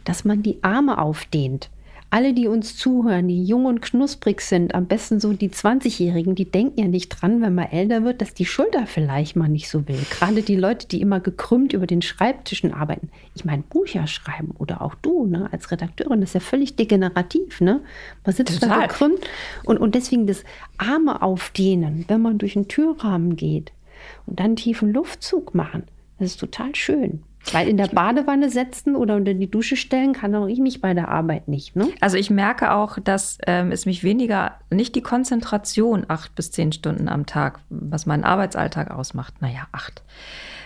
dass 0.05 0.25
man 0.25 0.43
die 0.43 0.63
Arme 0.63 0.99
aufdehnt 0.99 1.71
alle, 2.13 2.35
die 2.35 2.47
uns 2.47 2.77
zuhören, 2.77 3.27
die 3.27 3.43
jung 3.43 3.65
und 3.65 3.81
knusprig 3.81 4.43
sind, 4.43 4.75
am 4.75 4.87
besten 4.87 5.19
so 5.19 5.33
die 5.33 5.49
20-Jährigen, 5.49 6.35
die 6.35 6.45
denken 6.45 6.79
ja 6.79 6.87
nicht 6.87 7.09
dran, 7.09 7.41
wenn 7.41 7.55
man 7.55 7.71
älter 7.71 8.05
wird, 8.05 8.21
dass 8.21 8.35
die 8.35 8.45
Schulter 8.45 8.87
vielleicht 8.87 9.35
mal 9.35 9.49
nicht 9.49 9.71
so 9.71 9.89
will. 9.89 9.99
Gerade 10.11 10.43
die 10.43 10.57
Leute, 10.57 10.87
die 10.87 11.01
immer 11.01 11.21
gekrümmt 11.21 11.73
über 11.73 11.87
den 11.87 12.03
Schreibtischen 12.03 12.75
arbeiten. 12.75 13.09
Ich 13.35 13.47
meine, 13.47 13.63
Bücher 13.63 14.07
schreiben 14.07 14.51
oder 14.59 14.83
auch 14.83 14.95
du 14.97 15.25
ne, 15.25 15.49
als 15.53 15.71
Redakteurin, 15.71 16.21
das 16.21 16.31
ist 16.31 16.35
ja 16.35 16.41
völlig 16.41 16.77
degenerativ. 16.77 17.63
Ne? 17.63 17.81
Man 18.27 18.35
sitzt 18.35 18.61
Total. 18.61 18.81
da 18.81 18.87
gekrümmt. 18.89 19.21
Und, 19.65 19.79
und 19.79 19.95
deswegen 19.95 20.27
das 20.27 20.45
Arme 20.77 21.23
aufdehnen, 21.23 22.05
wenn 22.09 22.21
man 22.21 22.37
durch 22.37 22.57
einen 22.57 22.69
Türrahmen 22.69 23.37
geht 23.37 23.73
und 24.27 24.39
dann 24.39 24.49
einen 24.49 24.57
tiefen 24.57 24.93
Luftzug 24.93 25.55
machen, 25.55 25.85
das 26.19 26.33
ist 26.33 26.41
total 26.41 26.75
schön. 26.75 27.23
Weil 27.51 27.69
in 27.69 27.77
der 27.77 27.89
Badewanne 27.89 28.51
setzen 28.51 28.95
oder 28.95 29.17
unter 29.17 29.35
die 29.35 29.51
Dusche 29.51 29.77
stellen 29.77 30.13
kann 30.13 30.35
auch 30.35 30.47
ich 30.47 30.61
mich 30.61 30.81
bei 30.81 30.95
der 30.95 31.09
Arbeit 31.09 31.49
nicht. 31.49 31.75
Ne? 31.75 31.89
Also 32.01 32.17
ich 32.17 32.31
merke 32.31 32.73
auch, 32.73 32.99
dass 33.03 33.39
ähm, 33.47 33.73
es 33.73 33.85
mich 33.85 34.05
weniger, 34.05 34.59
nicht 34.71 34.95
die 34.95 35.03
Konzentration 35.03 36.05
acht 36.09 36.35
bis 36.35 36.53
zehn 36.53 36.73
Stunden 36.73 37.09
am 37.09 37.27
Tag, 37.27 37.61
was 37.69 38.07
meinen 38.07 38.25
Arbeitsalltag 38.25 38.91
ausmacht, 38.91 39.35
naja, 39.41 39.67
acht, 39.73 40.03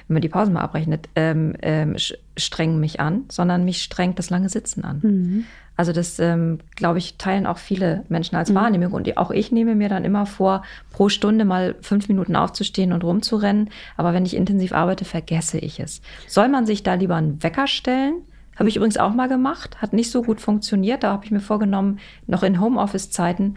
wenn 0.08 0.14
man 0.14 0.22
die 0.22 0.28
Pause 0.28 0.50
mal 0.50 0.60
abrechnet, 0.60 1.08
ähm, 1.16 1.54
ähm, 1.62 1.96
strengen 2.36 2.80
mich 2.80 3.00
an, 3.00 3.24
sondern 3.28 3.64
mich 3.64 3.82
strengt 3.82 4.18
das 4.18 4.30
lange 4.30 4.48
Sitzen 4.48 4.84
an. 4.84 5.00
Mhm. 5.02 5.44
Also 5.76 5.92
das, 5.92 6.18
ähm, 6.18 6.58
glaube 6.74 6.98
ich, 6.98 7.18
teilen 7.18 7.46
auch 7.46 7.58
viele 7.58 8.04
Menschen 8.08 8.36
als 8.36 8.50
mhm. 8.50 8.54
Wahrnehmung. 8.54 8.92
Und 8.92 9.16
auch 9.18 9.30
ich 9.30 9.52
nehme 9.52 9.74
mir 9.74 9.88
dann 9.88 10.04
immer 10.04 10.24
vor, 10.24 10.62
pro 10.90 11.08
Stunde 11.08 11.44
mal 11.44 11.74
fünf 11.82 12.08
Minuten 12.08 12.34
aufzustehen 12.34 12.92
und 12.92 13.04
rumzurennen. 13.04 13.70
Aber 13.96 14.14
wenn 14.14 14.24
ich 14.24 14.36
intensiv 14.36 14.72
arbeite, 14.72 15.04
vergesse 15.04 15.58
ich 15.58 15.78
es. 15.80 16.00
Soll 16.26 16.48
man 16.48 16.66
sich 16.66 16.82
da 16.82 16.94
lieber 16.94 17.16
einen 17.16 17.42
Wecker 17.42 17.66
stellen? 17.66 18.22
Habe 18.56 18.70
ich 18.70 18.76
übrigens 18.76 18.96
auch 18.96 19.12
mal 19.12 19.28
gemacht, 19.28 19.82
hat 19.82 19.92
nicht 19.92 20.10
so 20.10 20.22
gut 20.22 20.40
funktioniert. 20.40 21.02
Da 21.02 21.12
habe 21.12 21.26
ich 21.26 21.30
mir 21.30 21.40
vorgenommen, 21.40 21.98
noch 22.26 22.42
in 22.42 22.58
Homeoffice-Zeiten 22.58 23.56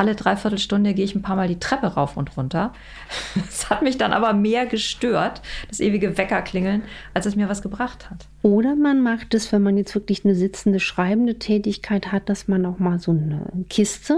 alle 0.00 0.14
Dreiviertelstunde 0.14 0.94
gehe 0.94 1.04
ich 1.04 1.14
ein 1.14 1.20
paar 1.20 1.36
Mal 1.36 1.46
die 1.46 1.58
Treppe 1.58 1.88
rauf 1.88 2.16
und 2.16 2.34
runter. 2.36 2.72
Das 3.34 3.68
hat 3.68 3.82
mich 3.82 3.98
dann 3.98 4.14
aber 4.14 4.32
mehr 4.32 4.64
gestört, 4.64 5.42
das 5.68 5.80
ewige 5.80 6.16
Weckerklingeln, 6.16 6.82
als 7.12 7.26
es 7.26 7.36
mir 7.36 7.50
was 7.50 7.60
gebracht 7.60 8.10
hat. 8.10 8.26
Oder 8.40 8.74
man 8.76 9.02
macht 9.02 9.34
es, 9.34 9.52
wenn 9.52 9.62
man 9.62 9.76
jetzt 9.76 9.94
wirklich 9.94 10.24
eine 10.24 10.34
sitzende, 10.34 10.80
schreibende 10.80 11.38
Tätigkeit 11.38 12.12
hat, 12.12 12.30
dass 12.30 12.48
man 12.48 12.64
auch 12.64 12.78
mal 12.78 12.98
so 12.98 13.10
eine 13.10 13.42
Kiste 13.68 14.16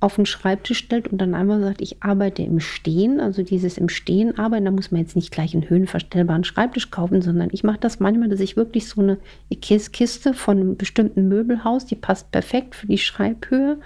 auf 0.00 0.16
den 0.16 0.26
Schreibtisch 0.26 0.78
stellt 0.78 1.08
und 1.08 1.18
dann 1.18 1.34
einfach 1.34 1.60
sagt, 1.60 1.82
ich 1.82 2.02
arbeite 2.02 2.42
im 2.42 2.60
Stehen, 2.60 3.20
also 3.20 3.42
dieses 3.42 3.76
im 3.76 3.90
Stehen 3.90 4.38
arbeiten, 4.38 4.64
da 4.64 4.70
muss 4.70 4.90
man 4.90 5.02
jetzt 5.02 5.16
nicht 5.16 5.32
gleich 5.32 5.54
einen 5.54 5.68
höhenverstellbaren 5.68 6.44
Schreibtisch 6.44 6.90
kaufen, 6.90 7.20
sondern 7.20 7.50
ich 7.52 7.62
mache 7.62 7.78
das 7.80 8.00
manchmal, 8.00 8.28
dass 8.28 8.40
ich 8.40 8.56
wirklich 8.56 8.88
so 8.88 9.02
eine 9.02 9.18
Kiste 9.60 10.32
von 10.32 10.58
einem 10.58 10.76
bestimmten 10.76 11.28
Möbelhaus, 11.28 11.84
die 11.86 11.96
passt 11.96 12.30
perfekt 12.32 12.74
für 12.74 12.86
die 12.86 12.98
Schreibhöhe 12.98 13.78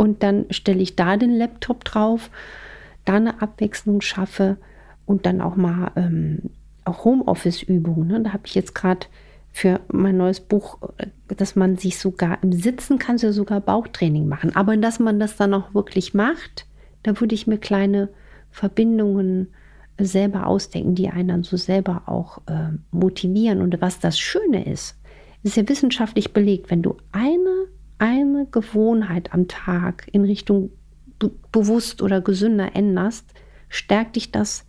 und 0.00 0.22
dann 0.22 0.46
stelle 0.48 0.80
ich 0.80 0.96
da 0.96 1.18
den 1.18 1.36
Laptop 1.36 1.84
drauf, 1.84 2.30
da 3.04 3.16
eine 3.16 3.42
Abwechslung 3.42 4.00
schaffe 4.00 4.56
und 5.04 5.26
dann 5.26 5.42
auch 5.42 5.56
mal 5.56 5.92
ähm, 5.94 6.38
auch 6.86 7.04
Homeoffice-Übungen. 7.04 8.08
Ne? 8.08 8.22
Da 8.22 8.32
habe 8.32 8.44
ich 8.46 8.54
jetzt 8.54 8.74
gerade 8.74 9.06
für 9.52 9.80
mein 9.92 10.16
neues 10.16 10.40
Buch, 10.40 10.78
äh, 10.96 11.08
dass 11.36 11.54
man 11.54 11.76
sich 11.76 11.98
sogar 11.98 12.42
im 12.42 12.50
Sitzen 12.50 12.98
kann, 12.98 13.18
ja 13.18 13.30
sogar 13.30 13.60
Bauchtraining 13.60 14.26
machen. 14.26 14.56
Aber 14.56 14.74
dass 14.78 15.00
man 15.00 15.20
das 15.20 15.36
dann 15.36 15.52
auch 15.52 15.74
wirklich 15.74 16.14
macht, 16.14 16.64
da 17.02 17.20
würde 17.20 17.34
ich 17.34 17.46
mir 17.46 17.58
kleine 17.58 18.08
Verbindungen 18.50 19.48
selber 19.98 20.46
ausdenken, 20.46 20.94
die 20.94 21.10
einen 21.10 21.28
dann 21.28 21.42
so 21.42 21.58
selber 21.58 22.04
auch 22.06 22.38
äh, 22.46 22.70
motivieren. 22.90 23.60
Und 23.60 23.78
was 23.82 23.98
das 24.00 24.18
Schöne 24.18 24.64
ist, 24.64 24.96
ist 25.42 25.58
ja 25.58 25.68
wissenschaftlich 25.68 26.32
belegt, 26.32 26.70
wenn 26.70 26.80
du 26.80 26.96
eine 27.12 27.39
eine 28.00 28.46
Gewohnheit 28.50 29.32
am 29.32 29.46
Tag 29.46 30.08
in 30.10 30.24
Richtung 30.24 30.70
be 31.18 31.30
bewusst 31.52 32.02
oder 32.02 32.20
gesünder 32.20 32.74
änderst, 32.74 33.32
stärkt 33.68 34.16
dich 34.16 34.32
das 34.32 34.66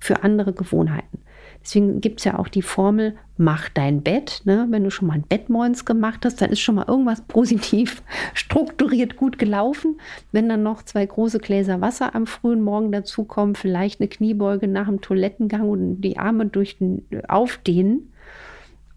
für 0.00 0.24
andere 0.24 0.52
Gewohnheiten. 0.52 1.18
Deswegen 1.62 2.00
gibt 2.00 2.20
es 2.20 2.24
ja 2.24 2.38
auch 2.38 2.48
die 2.48 2.62
Formel, 2.62 3.14
mach 3.36 3.68
dein 3.68 4.02
Bett. 4.02 4.42
Ne? 4.44 4.66
Wenn 4.70 4.82
du 4.82 4.90
schon 4.90 5.06
mal 5.06 5.14
ein 5.14 5.22
Bett 5.22 5.48
morgens 5.48 5.84
gemacht 5.84 6.24
hast, 6.24 6.40
dann 6.40 6.50
ist 6.50 6.60
schon 6.60 6.74
mal 6.74 6.86
irgendwas 6.88 7.20
positiv 7.28 8.02
strukturiert 8.34 9.16
gut 9.16 9.38
gelaufen. 9.38 10.00
Wenn 10.32 10.48
dann 10.48 10.62
noch 10.62 10.82
zwei 10.82 11.06
große 11.06 11.38
Gläser 11.38 11.80
Wasser 11.80 12.14
am 12.14 12.26
frühen 12.26 12.62
Morgen 12.62 12.90
dazukommen, 12.90 13.54
vielleicht 13.54 14.00
eine 14.00 14.08
Kniebeuge 14.08 14.66
nach 14.66 14.88
dem 14.88 15.00
Toilettengang 15.00 15.68
und 15.68 16.00
die 16.00 16.18
Arme 16.18 16.46
durch 16.46 16.78
den 16.78 17.06
Aufdehnen, 17.28 18.11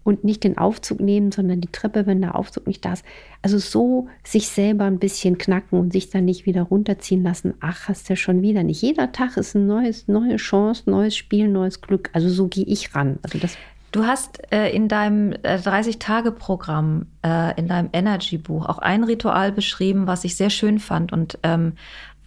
und 0.06 0.22
nicht 0.22 0.44
den 0.44 0.56
Aufzug 0.56 1.00
nehmen, 1.00 1.32
sondern 1.32 1.60
die 1.60 1.72
Treppe, 1.72 2.06
wenn 2.06 2.20
der 2.20 2.36
Aufzug 2.36 2.68
nicht 2.68 2.84
da 2.84 2.92
ist. 2.92 3.04
Also 3.42 3.58
so 3.58 4.06
sich 4.22 4.48
selber 4.48 4.84
ein 4.84 5.00
bisschen 5.00 5.36
knacken 5.36 5.80
und 5.80 5.92
sich 5.92 6.10
dann 6.10 6.24
nicht 6.24 6.46
wieder 6.46 6.62
runterziehen 6.62 7.24
lassen. 7.24 7.54
Ach, 7.60 7.88
hast 7.88 8.08
du 8.08 8.12
ja 8.12 8.16
schon 8.16 8.40
wieder 8.40 8.62
nicht. 8.62 8.80
Jeder 8.80 9.10
Tag 9.10 9.36
ist 9.36 9.56
eine 9.56 9.64
neues, 9.64 10.06
neue 10.06 10.36
Chance, 10.36 10.84
neues 10.86 11.16
Spiel, 11.16 11.48
neues 11.48 11.80
Glück. 11.80 12.10
Also 12.12 12.28
so 12.28 12.46
gehe 12.46 12.64
ich 12.64 12.94
ran. 12.94 13.18
Also 13.22 13.38
das 13.38 13.58
Du 13.92 14.04
hast 14.04 14.42
äh, 14.52 14.68
in 14.70 14.88
deinem 14.88 15.32
äh, 15.32 15.56
30-Tage-Programm, 15.56 17.06
äh, 17.24 17.58
in 17.58 17.66
deinem 17.66 17.88
Energy-Buch 17.92 18.66
auch 18.66 18.78
ein 18.78 19.04
Ritual 19.04 19.52
beschrieben, 19.52 20.06
was 20.06 20.24
ich 20.24 20.36
sehr 20.36 20.50
schön 20.50 20.80
fand 20.80 21.14
und 21.14 21.38
ähm, 21.44 21.72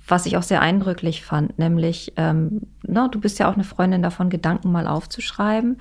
was 0.07 0.25
ich 0.25 0.35
auch 0.37 0.43
sehr 0.43 0.61
eindrücklich 0.61 1.23
fand, 1.23 1.59
nämlich, 1.59 2.13
ähm, 2.17 2.61
na, 2.81 3.07
du 3.07 3.19
bist 3.19 3.37
ja 3.37 3.47
auch 3.47 3.53
eine 3.53 3.63
Freundin 3.63 4.01
davon, 4.01 4.31
Gedanken 4.31 4.71
mal 4.71 4.87
aufzuschreiben 4.87 5.77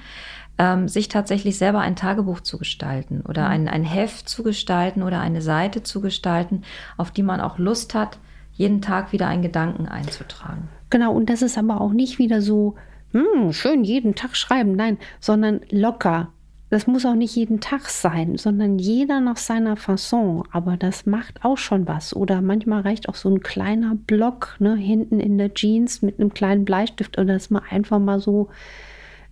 ähm, 0.59 0.88
sich 0.88 1.09
tatsächlich 1.09 1.57
selber 1.57 1.81
ein 1.81 1.97
Tagebuch 1.97 2.41
zu 2.41 2.59
gestalten 2.59 3.23
oder 3.27 3.43
mhm. 3.47 3.50
ein, 3.50 3.69
ein 3.69 3.85
Heft 3.85 4.29
zu 4.29 4.43
gestalten 4.43 5.03
oder 5.03 5.21
eine 5.21 5.41
Seite 5.41 5.83
zu 5.83 6.00
gestalten, 6.00 6.62
auf 6.97 7.11
die 7.11 7.23
man 7.23 7.41
auch 7.41 7.59
Lust 7.59 7.95
hat, 7.95 8.19
jeden 8.53 8.83
Tag 8.83 9.12
wieder 9.12 9.29
einen 9.29 9.43
Gedanken 9.43 9.87
einzutragen. 9.87 10.69
Genau, 10.91 11.12
und 11.12 11.31
das 11.31 11.43
ist 11.43 11.57
aber 11.57 11.81
auch 11.81 11.93
nicht 11.93 12.19
wieder 12.19 12.43
so, 12.43 12.75
hm, 13.12 13.53
schön 13.53 13.85
jeden 13.85 14.15
Tag 14.15 14.37
schreiben, 14.37 14.73
nein, 14.73 14.99
sondern 15.21 15.61
locker. 15.71 16.29
das 16.71 16.87
muss 16.87 17.07
auch 17.07 17.15
nicht 17.15 17.35
jeden 17.37 17.61
Tag 17.61 17.88
sein, 17.88 18.37
sondern 18.37 18.79
jeder 18.79 19.21
nach 19.21 19.38
seiner 19.38 19.77
Fasson. 19.77 20.45
Aber 20.50 20.77
das 20.77 21.07
macht 21.07 21.43
auch 21.45 21.57
schon 21.57 21.87
was. 21.87 22.15
Oder 22.15 22.43
manchmal 22.43 22.83
reicht 22.83 23.09
auch 23.09 23.15
so 23.15 23.31
ein 23.31 23.41
kleiner 23.41 23.95
Block 23.95 24.57
ne, 24.59 24.77
hinten 24.77 25.21
in 25.21 25.38
der 25.38 25.55
Jeans 25.55 26.03
mit 26.03 26.21
einem 26.21 26.35
kleinen 26.35 26.67
Bleistift 26.67 27.17
oder 27.17 27.33
dass 27.33 27.49
man 27.49 27.62
einfach 27.71 27.99
mal 27.99 28.21
so 28.21 28.49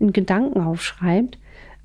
einen 0.00 0.12
Gedanken 0.12 0.60
aufschreibt. 0.60 1.38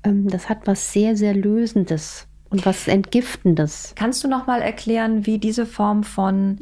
Ähm, 0.04 0.28
das 0.28 0.48
hat 0.48 0.66
was 0.66 0.92
sehr, 0.92 1.16
sehr 1.16 1.34
Lösendes 1.34 2.26
und 2.50 2.66
was 2.66 2.88
Entgiftendes. 2.88 3.94
Kannst 3.96 4.22
du 4.24 4.28
noch 4.28 4.46
mal 4.46 4.60
erklären, 4.60 5.26
wie 5.26 5.38
diese 5.38 5.66
Form 5.66 6.04
von 6.04 6.58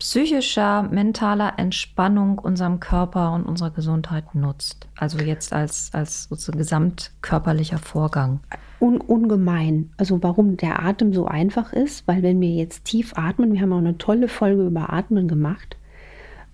psychischer, 0.00 0.82
mentaler 0.90 1.58
Entspannung 1.58 2.38
unserem 2.38 2.80
Körper 2.80 3.32
und 3.32 3.44
unserer 3.44 3.70
Gesundheit 3.70 4.34
nutzt. 4.34 4.88
Also 4.96 5.18
jetzt 5.18 5.52
als, 5.52 5.90
als 5.92 6.24
sozusagen 6.24 6.58
gesamtkörperlicher 6.58 7.78
Vorgang. 7.78 8.40
Un 8.80 8.98
ungemein. 8.98 9.90
Also 9.98 10.22
warum 10.22 10.56
der 10.56 10.82
Atem 10.82 11.12
so 11.12 11.26
einfach 11.26 11.74
ist, 11.74 12.08
weil 12.08 12.22
wenn 12.22 12.40
wir 12.40 12.48
jetzt 12.48 12.86
tief 12.86 13.12
atmen, 13.16 13.52
wir 13.52 13.60
haben 13.60 13.74
auch 13.74 13.78
eine 13.78 13.98
tolle 13.98 14.28
Folge 14.28 14.66
über 14.66 14.90
Atmen 14.90 15.28
gemacht, 15.28 15.76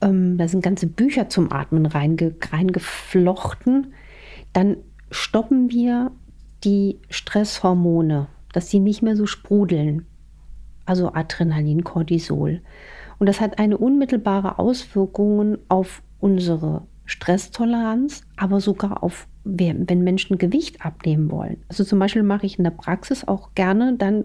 ähm, 0.00 0.38
da 0.38 0.48
sind 0.48 0.62
ganze 0.62 0.86
Bücher 0.86 1.28
zum 1.28 1.52
Atmen 1.52 1.86
reinge 1.86 2.34
reingeflochten, 2.50 3.94
dann 4.52 4.76
stoppen 5.10 5.70
wir 5.70 6.10
die 6.64 6.98
Stresshormone, 7.10 8.28
dass 8.52 8.70
sie 8.70 8.80
nicht 8.80 9.02
mehr 9.02 9.16
so 9.16 9.26
sprudeln. 9.26 10.06
Also 10.84 11.12
Adrenalin, 11.12 11.84
Cortisol. 11.84 12.62
Und 13.18 13.28
das 13.28 13.40
hat 13.40 13.58
eine 13.58 13.78
unmittelbare 13.78 14.58
Auswirkung 14.58 15.58
auf 15.68 16.02
unsere 16.20 16.86
Stresstoleranz, 17.06 18.22
aber 18.36 18.60
sogar 18.60 19.02
auf, 19.02 19.26
wenn 19.44 19.86
Menschen 20.02 20.38
Gewicht 20.38 20.84
abnehmen 20.84 21.30
wollen. 21.30 21.62
Also 21.68 21.84
zum 21.84 21.98
Beispiel 21.98 22.22
mache 22.22 22.46
ich 22.46 22.58
in 22.58 22.64
der 22.64 22.72
Praxis 22.72 23.26
auch 23.26 23.54
gerne 23.54 23.94
dann 23.96 24.24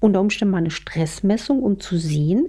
unter 0.00 0.20
Umständen 0.20 0.52
mal 0.52 0.58
eine 0.58 0.70
Stressmessung, 0.70 1.62
um 1.62 1.80
zu 1.80 1.96
sehen, 1.96 2.48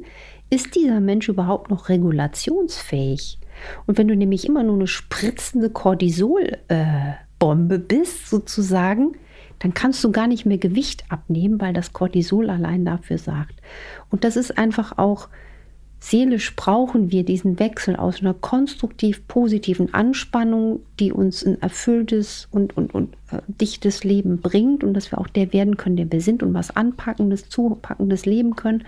ist 0.50 0.76
dieser 0.76 1.00
Mensch 1.00 1.30
überhaupt 1.30 1.70
noch 1.70 1.90
regulationsfähig? 1.90 3.40
Und 3.86 3.98
wenn 3.98 4.08
du 4.08 4.16
nämlich 4.16 4.48
immer 4.48 4.64
nur 4.64 4.76
eine 4.76 4.88
spritzende 4.88 5.70
Cortisol-Bombe 5.70 7.76
äh, 7.76 7.80
bist, 7.80 8.30
sozusagen, 8.30 9.18
dann 9.60 9.74
kannst 9.74 10.02
du 10.04 10.12
gar 10.12 10.28
nicht 10.28 10.46
mehr 10.46 10.60
Gewicht 10.60 11.06
abnehmen, 11.10 11.60
weil 11.60 11.74
das 11.74 11.92
Cortisol 11.94 12.50
allein 12.50 12.86
dafür 12.86 13.18
sagt. 13.18 13.56
Und 14.10 14.24
das 14.24 14.38
ist 14.38 14.58
einfach 14.58 14.98
auch 14.98 15.28
Seelisch 16.00 16.56
brauchen 16.56 17.12
wir 17.12 17.26
diesen 17.26 17.60
Wechsel 17.60 17.96
aus 17.96 18.22
einer 18.22 18.36
konstruktiv 18.36 19.28
positiven 19.28 19.94
Anspannung, 19.96 20.82
die 21.00 21.12
uns 21.12 21.44
ein 21.44 21.60
erfülltes 21.62 22.48
und, 22.52 22.78
und, 22.78 22.94
und 22.94 23.16
äh, 23.32 23.40
dichtes 23.48 24.04
Leben 24.04 24.40
bringt 24.40 24.84
und 24.84 24.94
dass 24.94 25.12
wir 25.12 25.18
auch 25.18 25.28
der 25.28 25.54
werden 25.54 25.76
können, 25.76 25.98
der 25.98 26.12
wir 26.12 26.22
sind 26.22 26.44
und 26.44 26.54
was 26.54 26.76
Anpackendes, 26.76 27.50
Zupackendes 27.50 28.26
leben 28.28 28.56
können. 28.56 28.84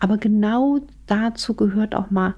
Aber 0.00 0.16
genau 0.16 0.80
dazu 1.06 1.54
gehört 1.54 1.94
auch 1.94 2.10
mal 2.10 2.34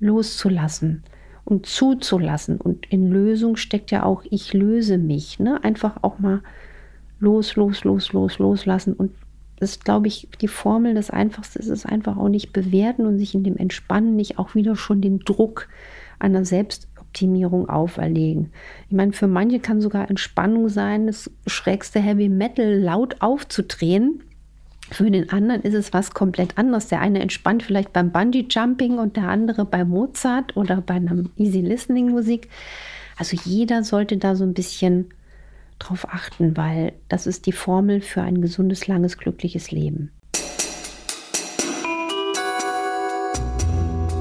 loszulassen 0.00 1.02
und 1.44 1.66
zuzulassen. 1.66 2.58
Und 2.58 2.86
in 2.90 3.10
Lösung 3.10 3.56
steckt 3.56 3.90
ja 3.90 4.04
auch, 4.04 4.24
ich 4.30 4.54
löse 4.54 4.96
mich. 4.96 5.38
Ne? 5.38 5.62
Einfach 5.62 5.98
auch 6.02 6.18
mal 6.18 6.42
los, 7.18 7.56
los, 7.56 7.84
los, 7.84 8.12
los, 8.14 8.38
loslassen 8.38 8.94
und 8.94 9.12
ist, 9.60 9.84
glaube 9.84 10.08
ich, 10.08 10.28
die 10.40 10.48
Formel. 10.48 10.94
Das 10.94 11.10
Einfachste 11.10 11.58
ist 11.58 11.68
es 11.68 11.86
einfach 11.86 12.16
auch 12.16 12.28
nicht 12.28 12.52
bewerten 12.52 13.06
und 13.06 13.18
sich 13.18 13.34
in 13.34 13.44
dem 13.44 13.56
Entspannen 13.56 14.16
nicht 14.16 14.38
auch 14.38 14.54
wieder 14.54 14.74
schon 14.74 15.00
den 15.00 15.20
Druck 15.20 15.68
einer 16.18 16.44
Selbstoptimierung 16.44 17.68
auferlegen. 17.68 18.52
Ich 18.88 18.96
meine, 18.96 19.12
für 19.12 19.26
manche 19.26 19.60
kann 19.60 19.80
sogar 19.80 20.08
Entspannung 20.08 20.68
sein, 20.68 21.06
das 21.06 21.30
schrägste 21.46 22.00
Heavy 22.00 22.28
Metal 22.28 22.78
laut 22.78 23.16
aufzudrehen. 23.20 24.22
Für 24.90 25.10
den 25.10 25.30
anderen 25.30 25.62
ist 25.62 25.74
es 25.74 25.92
was 25.92 26.12
komplett 26.12 26.58
anderes. 26.58 26.88
Der 26.88 27.00
eine 27.00 27.20
entspannt 27.20 27.62
vielleicht 27.62 27.92
beim 27.92 28.10
Bungee 28.10 28.46
Jumping 28.48 28.98
und 28.98 29.16
der 29.16 29.28
andere 29.28 29.64
bei 29.64 29.84
Mozart 29.84 30.56
oder 30.56 30.80
bei 30.80 30.94
einer 30.94 31.24
Easy 31.36 31.60
Listening 31.60 32.10
Musik. 32.10 32.48
Also 33.16 33.36
jeder 33.44 33.84
sollte 33.84 34.16
da 34.16 34.34
so 34.34 34.44
ein 34.44 34.54
bisschen 34.54 35.10
drauf 35.80 36.06
achten, 36.08 36.56
weil 36.56 36.92
das 37.08 37.26
ist 37.26 37.46
die 37.46 37.52
Formel 37.52 38.00
für 38.00 38.22
ein 38.22 38.40
gesundes, 38.40 38.86
langes, 38.86 39.18
glückliches 39.18 39.72
Leben. 39.72 40.12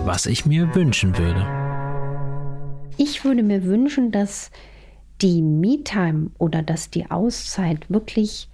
Was 0.05 0.25
ich 0.25 0.45
mir 0.45 0.73
wünschen 0.73 1.17
würde. 1.17 1.45
Ich 2.97 3.23
würde 3.23 3.43
mir 3.43 3.63
wünschen, 3.63 4.11
dass 4.11 4.49
die 5.21 5.41
Me-Time 5.41 6.31
oder 6.37 6.63
dass 6.63 6.89
die 6.89 7.11
Auszeit 7.11 7.89
wirklich 7.89 8.49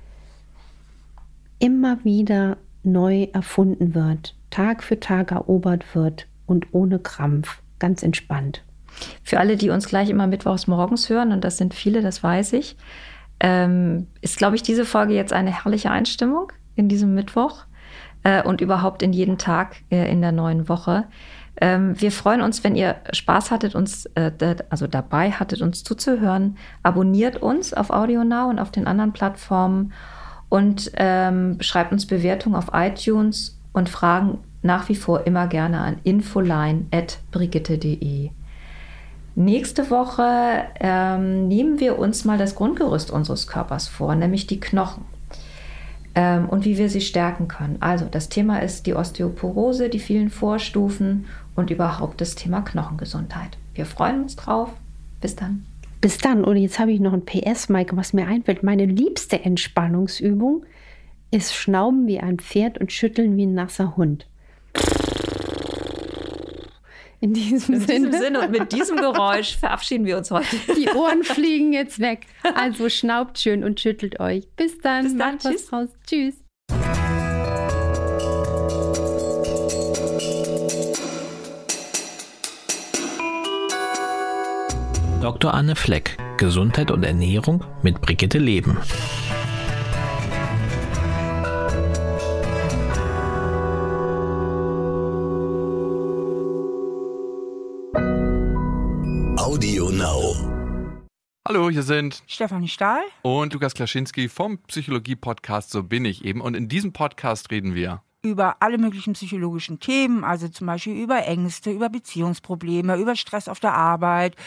immer 1.60 2.04
wieder 2.04 2.58
neu 2.84 3.28
erfunden 3.34 3.96
wird, 3.96 4.36
Tag 4.50 4.84
für 4.84 5.00
Tag 5.00 5.32
erobert 5.32 5.96
wird 5.96 6.28
und 6.46 6.74
ohne 6.74 7.00
Krampf, 7.00 7.62
ganz 7.80 8.04
entspannt. 8.04 8.64
Für 9.24 9.40
alle, 9.40 9.58
die 9.58 9.70
uns 9.70 9.88
gleich 9.88 10.10
immer 10.10 10.28
mittwochs 10.28 10.68
morgens 10.68 11.10
hören, 11.10 11.32
und 11.32 11.44
das 11.44 11.58
sind 11.58 11.74
viele, 11.74 12.02
das 12.02 12.24
weiß 12.24 12.54
ich, 12.54 12.78
ähm, 13.40 14.08
ist, 14.22 14.38
glaube 14.38 14.56
ich, 14.56 14.64
diese 14.64 14.86
Folge 14.86 15.14
jetzt 15.14 15.34
eine 15.34 15.52
herrliche 15.52 15.92
Einstimmung 15.92 16.52
in 16.76 16.88
diesem 16.88 17.14
Mittwoch 17.14 17.66
äh, 18.24 18.42
und 18.44 18.62
überhaupt 18.62 19.02
in 19.02 19.14
jeden 19.14 19.38
Tag 19.38 19.78
äh, 19.92 20.10
in 20.12 20.22
der 20.22 20.32
neuen 20.32 20.70
Woche. 20.70 21.06
Ähm, 21.62 22.00
wir 22.00 22.12
freuen 22.12 22.42
uns, 22.42 22.64
wenn 22.64 22.76
ihr 22.76 22.96
Spaß 23.14 23.52
hattet, 23.52 23.76
uns, 23.76 24.08
äh, 24.16 24.32
also 24.70 24.88
dabei 24.88 25.32
hattet, 25.32 25.62
uns 25.62 25.84
zuzuhören. 25.84 26.58
Abonniert 26.84 27.42
uns 27.42 27.74
auf 27.74 27.92
AudioNow 27.92 28.50
und 28.50 28.60
auf 28.60 28.72
den 28.72 28.88
anderen 28.88 29.14
Plattformen 29.14 29.94
und 30.50 30.92
ähm, 30.96 31.58
schreibt 31.62 31.92
uns 31.92 32.06
Bewertungen 32.06 32.56
auf 32.56 32.68
iTunes 32.74 33.60
und 33.74 33.90
Fragen 33.90 34.38
nach 34.62 34.88
wie 34.90 34.96
vor 34.96 35.26
immer 35.28 35.48
gerne 35.48 35.80
an 35.80 35.98
infoline.brigitte.de. 36.04 38.32
Nächste 39.36 39.90
Woche 39.90 40.64
ähm, 40.80 41.50
nehmen 41.50 41.82
wir 41.82 42.00
uns 42.00 42.24
mal 42.24 42.38
das 42.38 42.56
Grundgerüst 42.56 43.12
unseres 43.12 43.48
Körpers 43.48 43.88
vor, 43.90 44.16
nämlich 44.16 44.48
die 44.48 44.62
Knochen 44.62 45.04
ähm, 46.16 46.48
und 46.48 46.64
wie 46.64 46.78
wir 46.78 46.90
sie 46.90 47.02
stärken 47.02 47.50
können. 47.50 47.78
Also 47.82 48.06
das 48.10 48.30
Thema 48.30 48.60
ist 48.60 48.88
die 48.88 48.94
Osteoporose, 48.94 49.90
die 49.90 50.00
vielen 50.00 50.30
Vorstufen 50.30 51.26
und 51.56 51.70
überhaupt 51.70 52.22
das 52.22 52.36
Thema 52.36 52.62
Knochengesundheit. 52.62 53.58
Wir 53.74 53.86
freuen 53.86 54.24
uns 54.24 54.38
drauf. 54.38 54.70
Bis 55.20 55.36
dann. 55.36 55.66
Bis 56.00 56.18
dann. 56.18 56.44
Und 56.44 56.56
jetzt 56.56 56.80
habe 56.80 56.92
ich 56.92 57.02
noch 57.02 57.14
ein 57.14 57.26
PS, 57.26 57.68
Maike, 57.68 57.98
was 57.98 58.14
mir 58.14 58.28
einfällt. 58.28 58.64
Meine 58.64 58.86
liebste 58.86 59.44
Entspannungsübung 59.44 60.66
ist 61.32 61.54
Schnauben 61.54 62.08
wie 62.08 62.20
ein 62.20 62.40
Pferd 62.40 62.78
und 62.78 62.92
Schütteln 62.92 63.36
wie 63.36 63.46
ein 63.46 63.54
nasser 63.54 63.98
Hund. 63.98 64.28
In 67.26 67.34
diesem, 67.34 67.74
In 67.74 67.82
Sinne. 67.82 68.10
diesem 68.10 68.22
Sinne 68.22 68.40
und 68.42 68.52
mit 68.52 68.72
diesem 68.72 68.98
Geräusch 68.98 69.58
verabschieden 69.58 70.06
wir 70.06 70.16
uns 70.16 70.30
heute. 70.30 70.46
Die 70.78 70.88
Ohren 70.90 71.24
fliegen 71.24 71.74
jetzt 71.74 72.00
weg. 72.00 72.28
Also 72.54 72.88
schnaubt 72.88 73.40
schön 73.40 73.64
und 73.64 73.80
schüttelt 73.80 74.20
euch. 74.20 74.48
Bis 74.56 74.78
dann. 74.78 75.06
Bis 75.06 75.18
dann. 75.18 75.40
Tschüss. 75.40 75.74
Raus. 75.74 75.90
Tschüss. 76.06 76.36
Dr. 85.22 85.52
Anne 85.56 85.76
Fleck, 85.76 86.18
Gesundheit 86.38 86.92
und 86.92 87.04
Ernährung 87.04 87.64
mit 87.82 88.02
Brigitte 88.02 88.38
Leben. 88.38 88.78
Hier 101.76 101.84
sind 101.84 102.24
Stefanie 102.26 102.70
Stahl 102.70 103.02
und 103.22 103.54
Lukas 103.54 103.74
Klaschinski 103.74 104.30
vom 104.30 104.60
Psychologie-Podcast 104.60 105.72
So 105.72 105.84
bin 105.84 106.06
ich 106.06 106.24
eben. 106.24 106.40
Und 106.40 106.56
in 106.56 106.70
diesem 106.70 106.94
Podcast 106.94 107.52
reden 107.52 107.76
wir 107.76 108.02
über 108.22 108.56
alle 108.62 108.78
möglichen 108.78 109.12
psychologischen 109.12 109.82
Themen, 109.82 110.24
also 110.24 110.48
zum 110.48 110.68
Beispiel 110.68 110.96
über 110.96 111.26
Ängste, 111.26 111.72
über 111.72 111.90
Beziehungsprobleme, 111.90 112.96
über 112.96 113.18
Stress 113.18 113.50
auf 113.50 113.60
der 113.60 113.74
Arbeit, 113.74 114.38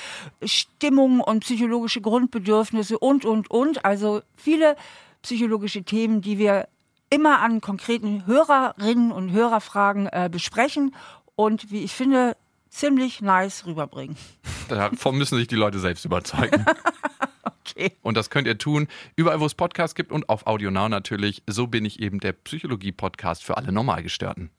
Stimmung 0.42 1.20
und 1.20 1.40
psychologische 1.40 2.00
Grundbedürfnisse 2.00 2.98
und, 2.98 3.26
und, 3.26 3.50
und. 3.50 3.84
Also 3.84 4.22
viele 4.34 4.74
psychologische 5.20 5.82
Themen, 5.82 6.22
die 6.22 6.38
wir 6.38 6.66
immer 7.10 7.42
an 7.42 7.60
konkreten 7.60 8.24
Hörerinnen 8.24 9.12
und 9.12 9.32
Hörerfragen 9.32 10.06
äh, 10.06 10.30
besprechen 10.32 10.94
und 11.36 11.70
wie 11.70 11.84
ich 11.84 11.92
finde, 11.92 12.38
ziemlich 12.70 13.20
nice 13.20 13.66
rüberbringen. 13.66 14.16
Davon 14.70 15.18
müssen 15.18 15.36
sich 15.36 15.46
die 15.46 15.56
Leute 15.56 15.78
selbst 15.78 16.06
überzeugen. 16.06 16.64
okay. 17.76 17.92
Und 18.02 18.16
das 18.16 18.30
könnt 18.30 18.46
ihr 18.46 18.58
tun, 18.58 18.88
überall 19.16 19.40
wo 19.40 19.46
es 19.46 19.54
Podcasts 19.54 19.94
gibt 19.94 20.12
und 20.12 20.28
auf 20.28 20.46
AudioNow 20.46 20.88
natürlich. 20.88 21.42
So 21.46 21.66
bin 21.66 21.84
ich 21.84 22.00
eben 22.00 22.20
der 22.20 22.32
Psychologie-Podcast 22.32 23.44
für 23.44 23.56
alle 23.56 23.72
Normalgestörten. 23.72 24.50